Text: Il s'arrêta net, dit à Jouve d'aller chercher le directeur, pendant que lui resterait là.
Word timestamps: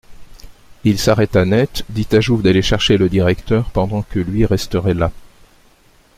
Il 0.83 0.97
s'arrêta 0.97 1.45
net, 1.45 1.85
dit 1.89 2.07
à 2.11 2.19
Jouve 2.19 2.41
d'aller 2.41 2.63
chercher 2.63 2.97
le 2.97 3.07
directeur, 3.07 3.69
pendant 3.69 4.01
que 4.01 4.17
lui 4.17 4.47
resterait 4.47 4.95
là. 4.95 5.11